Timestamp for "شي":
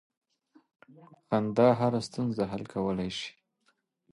3.17-3.31